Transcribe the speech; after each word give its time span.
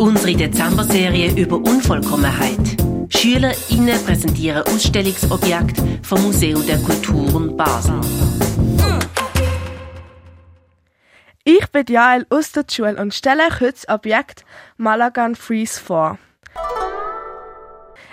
Unsere 0.00 0.32
Dezember-Serie 0.34 1.32
über 1.38 1.56
Unvollkommenheit. 1.56 2.58
SchülerInnen 3.10 4.02
präsentieren 4.06 4.62
Ausstellungsobjekte 4.62 6.00
vom 6.02 6.22
Museum 6.22 6.66
der 6.66 6.78
Kulturen 6.78 7.54
Basel. 7.54 8.00
Ich 11.44 11.66
bin 11.66 11.84
Jael 11.86 12.24
aus 12.30 12.52
der 12.52 12.64
Schule 12.70 12.96
und 12.96 13.12
stelle 13.12 13.42
euch 13.42 13.60
heute 13.60 13.72
das 13.72 13.88
Objekt 13.90 14.46
Malagan 14.78 15.34
Freeze 15.36 15.78
vor. 15.78 16.18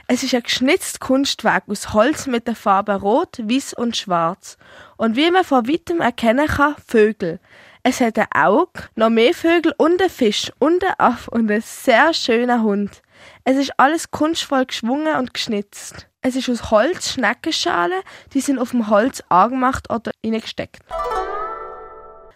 Es 0.07 0.23
ist 0.23 0.35
ein 0.35 0.43
geschnitztes 0.43 0.99
Kunstwerk 0.99 1.63
aus 1.67 1.93
Holz 1.93 2.27
mit 2.27 2.49
den 2.49 2.55
Farben 2.55 2.97
Rot, 2.97 3.39
Weiß 3.39 3.73
und 3.73 3.95
Schwarz. 3.95 4.57
Und 4.97 5.15
wie 5.15 5.31
man 5.31 5.45
von 5.45 5.69
weitem 5.69 6.01
erkennen 6.01 6.47
kann, 6.47 6.75
Vögel. 6.85 7.39
Es 7.89 8.01
hat 8.01 8.19
ein 8.19 8.27
Auge, 8.35 8.83
noch 8.95 9.09
mehr 9.09 9.33
Vögel 9.33 9.73
und 9.77 10.01
ein 10.01 10.09
Fisch 10.09 10.51
und 10.59 10.83
ein 10.83 10.95
Aff 10.97 11.29
und 11.29 11.49
einen 11.49 11.61
sehr 11.61 12.13
schönen 12.13 12.61
Hund. 12.61 13.01
Es 13.45 13.55
ist 13.55 13.79
alles 13.79 14.11
kunstvoll 14.11 14.65
geschwungen 14.65 15.15
und 15.15 15.33
geschnitzt. 15.33 16.09
Es 16.19 16.35
ist 16.35 16.49
aus 16.49 16.69
Holz 16.69 17.13
Schneckenschalen, 17.13 18.01
die 18.33 18.41
sind 18.41 18.59
auf 18.59 18.71
dem 18.71 18.89
Holz 18.89 19.23
angemacht 19.29 19.89
oder 19.89 20.11
reingesteckt. 20.21 20.81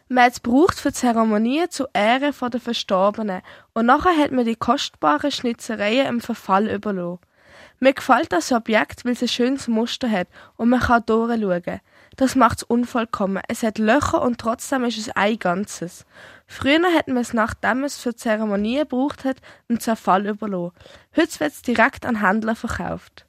Man 0.07 0.23
hat 0.23 0.31
es 0.31 0.39
braucht 0.39 0.79
für 0.79 0.93
Zeremonien 0.93 1.69
zu 1.69 1.85
Ehre 1.91 2.31
der 2.31 2.61
Verstorbenen 2.61 3.41
und 3.73 3.87
nachher 3.87 4.15
hat 4.15 4.31
man 4.31 4.45
die 4.45 4.55
kostbaren 4.55 5.31
Schnitzereien 5.31 6.07
im 6.07 6.21
Verfall 6.21 6.69
überlassen. 6.69 7.19
Mir 7.81 7.91
gefällt 7.91 8.31
das 8.31 8.53
Objekt, 8.53 9.03
weil 9.03 9.13
es 9.13 9.21
ein 9.21 9.27
schönes 9.27 9.67
Muster 9.67 10.09
hat 10.09 10.29
und 10.55 10.69
man 10.69 10.79
kann 10.79 11.05
durchschauen. 11.05 11.81
Das 12.17 12.35
macht 12.35 12.59
es 12.59 12.63
unvollkommen. 12.63 13.41
Es 13.47 13.63
hat 13.63 13.77
Löcher 13.77 14.21
und 14.21 14.37
trotzdem 14.37 14.83
ist 14.83 14.97
es 14.97 15.09
ein 15.09 15.39
Ganzes. 15.39 16.05
Früher 16.45 16.93
hat 16.93 17.07
man 17.07 17.17
es, 17.17 17.33
nachdem 17.33 17.83
es 17.83 17.97
für 17.97 18.15
Zeremonien 18.15 18.87
gebraucht 18.87 19.23
hat, 19.23 19.37
im 19.67 19.79
Zerfall 19.79 20.27
überlassen. 20.27 20.75
Heute 21.15 21.39
wird 21.39 21.51
es 21.51 21.61
direkt 21.61 22.05
an 22.05 22.21
Händler 22.21 22.55
verkauft. 22.55 23.25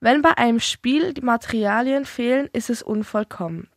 Wenn 0.00 0.22
bei 0.22 0.36
einem 0.36 0.60
Spiel 0.60 1.14
die 1.14 1.22
Materialien 1.22 2.04
fehlen, 2.04 2.48
ist 2.52 2.70
es 2.70 2.82
unvollkommen. 2.82 3.68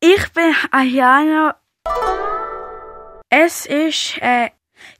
Ich 0.00 0.32
bin 0.32 0.54
Ayana. 0.70 1.56
Es 3.28 3.66
ist 3.66 4.18
ein 4.22 4.50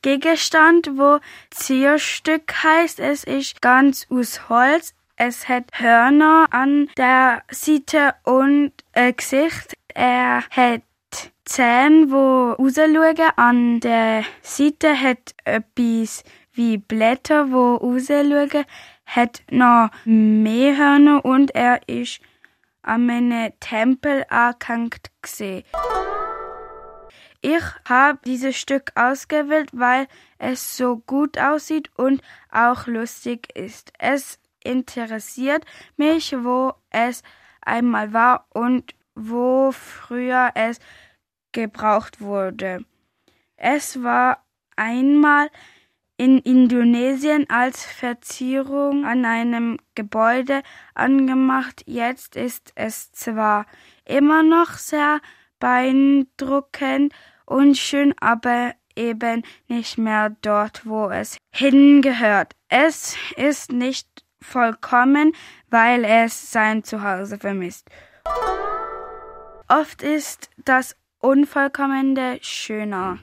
Gegenstand, 0.03 0.91
wo 0.95 1.19
Zierstück 1.51 2.63
heißt. 2.63 3.01
Es 3.01 3.25
ist 3.25 3.63
ganz 3.63 4.07
aus 4.11 4.49
Holz. 4.49 4.95
Es 5.19 5.49
hat 5.49 5.65
Hörner 5.73 6.47
an 6.51 6.91
der 6.99 7.43
Seite 7.51 8.15
und 8.25 8.73
ein 8.93 9.17
Gesicht. 9.17 9.73
Er 9.95 10.43
hat 10.51 10.83
Zähne, 11.47 12.11
wo 12.11 12.51
rausschauen. 12.53 13.33
An 13.37 13.81
der 13.81 14.25
Seite 14.43 15.01
hat 15.01 15.35
etwas 15.45 16.23
wie 16.53 16.77
Blätter, 16.77 17.51
wo 17.51 17.77
rausschauen. 17.77 18.67
Hat 19.07 19.43
noch 19.51 19.89
mehr 20.05 20.77
Hörner 20.77 21.25
und 21.25 21.55
er 21.55 21.81
ist 21.89 22.21
an 22.83 23.09
einem 23.09 23.53
Tempel 23.59 24.27
angehängt 24.29 25.11
gesehen. 25.23 25.65
Ich 27.41 27.63
habe 27.89 28.19
dieses 28.27 28.57
Stück 28.59 28.93
ausgewählt, 28.97 29.71
weil 29.73 30.09
es 30.37 30.77
so 30.77 30.99
gut 30.99 31.39
aussieht 31.39 31.91
und 31.97 32.21
auch 32.51 32.87
lustig 32.87 33.49
ist. 33.55 33.93
Es 33.99 34.39
interessiert 34.67 35.65
mich, 35.97 36.35
wo 36.39 36.73
es 36.91 37.23
einmal 37.61 38.13
war 38.13 38.47
und 38.53 38.95
wo 39.15 39.73
früher 39.73 40.51
es 40.55 40.79
gebraucht 41.53 42.21
wurde. 42.21 42.85
Es 43.57 44.03
war 44.03 44.45
einmal 44.77 45.49
in 46.19 46.39
Indonesien 46.39 47.49
als 47.51 47.85
Verzierung 47.85 49.05
an 49.05 49.25
einem 49.25 49.79
Gebäude 49.95 50.63
angemacht. 50.95 51.83
Jetzt 51.87 52.37
ist 52.37 52.73
es 52.75 53.13
zwar 53.13 53.67
immer 54.05 54.43
noch 54.43 54.73
sehr 54.73 55.21
beeindruckend 55.59 57.13
und 57.45 57.77
schön, 57.77 58.15
aber 58.21 58.75
eben 58.95 59.43
nicht 59.69 59.99
mehr 59.99 60.31
dort, 60.41 60.87
wo 60.87 61.11
es 61.11 61.37
hingehört. 61.53 62.55
Es 62.69 63.17
ist 63.37 63.73
nicht 63.73 64.16
vollkommen, 64.41 65.33
weil 65.71 66.05
es 66.05 66.51
sein 66.51 66.85
Zuhause 66.85 67.39
vermisst. 67.39 67.89
Oft 69.69 70.03
ist 70.03 70.51
das 70.65 70.97
Unvollkommene 71.21 72.39
schöner. 72.41 73.19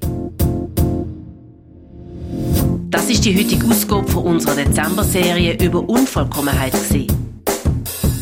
Das 2.90 3.09
ist 3.09 3.25
die 3.25 3.35
heutige 3.38 3.66
Ausgabe 3.66 4.07
von 4.07 4.24
unserer 4.24 4.56
Dezember-Serie 4.56 5.57
über 5.63 5.88
Unvollkommenheit. 5.88 6.74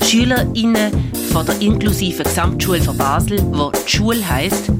SchülerInnen 0.03 1.11
von 1.31 1.45
der 1.45 1.59
inklusiven 1.61 2.23
Gesamtschule 2.23 2.81
von 2.81 2.97
Basel, 2.97 3.39
wo 3.53 3.71
die 3.71 3.89
Schule 3.89 4.27
heisst, 4.27 4.71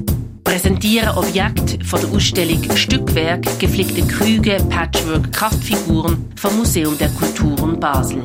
präsentieren 0.52 1.16
Objekte 1.16 1.82
von 1.82 1.98
der 2.02 2.10
Ausstellung 2.10 2.60
Stückwerk, 2.76 3.42
geflickte 3.58 4.02
Krüge, 4.02 4.58
Patchwork, 4.68 5.32
Kraftfiguren 5.32 6.30
vom 6.36 6.58
Museum 6.58 6.98
der 6.98 7.08
Kulturen 7.08 7.80
Basel. 7.80 8.22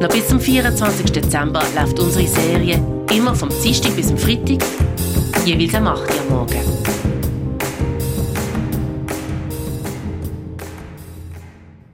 Noch 0.00 0.08
bis 0.08 0.26
zum 0.26 0.40
24. 0.40 1.12
Dezember 1.12 1.62
läuft 1.76 2.00
unsere 2.00 2.26
Serie 2.26 2.82
immer 3.14 3.34
vom 3.34 3.50
Dienstag 3.62 3.94
bis 3.96 4.08
zum 4.08 4.16
Freitag, 4.16 4.64
jeweils 5.44 5.74
am 5.74 5.88
8 5.88 6.00
Uhr 6.00 6.30
morgen. 6.30 6.93